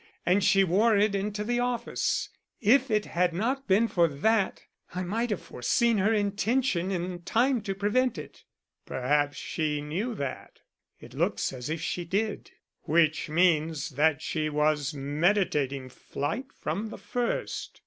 [0.25, 2.29] And she wore it into the office.
[2.59, 4.63] If it had not been for that
[4.95, 8.43] I might have foreseen her intention in time to prevent it."
[8.87, 10.61] "Perhaps she knew that."
[10.99, 12.49] "It looks as if she did."
[12.81, 17.79] "Which means that she was meditating flight from the first."